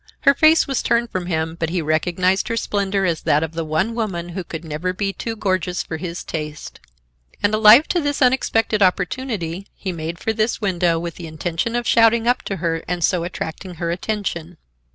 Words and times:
Her 0.21 0.33
face 0.33 0.65
was 0.65 0.81
turned 0.81 1.11
from 1.11 1.27
him, 1.27 1.55
but 1.59 1.69
he 1.69 1.79
recognized 1.79 2.47
her 2.47 2.57
splendor 2.57 3.05
as 3.05 3.21
that 3.21 3.43
of 3.43 3.51
the 3.51 3.63
one 3.63 3.93
woman 3.93 4.29
who 4.29 4.43
could 4.43 4.65
never 4.65 4.93
be 4.93 5.13
too 5.13 5.35
gorgeous 5.35 5.83
for 5.83 5.97
his 5.97 6.23
taste; 6.23 6.79
and, 7.43 7.53
alive 7.53 7.87
to 7.89 8.01
this 8.01 8.19
unexpected 8.19 8.81
opportunity, 8.81 9.67
he 9.75 9.91
made 9.91 10.17
for 10.17 10.33
this 10.33 10.59
window 10.59 10.97
with 10.97 11.17
the 11.17 11.27
intention 11.27 11.75
of 11.75 11.85
shouting 11.85 12.27
up 12.27 12.41
to 12.45 12.55
her 12.55 12.81
and 12.87 13.03
so 13.03 13.23
attracting 13.23 13.75
her 13.75 13.91
attention. 13.91 14.57